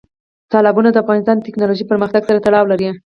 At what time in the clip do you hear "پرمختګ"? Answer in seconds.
1.91-2.21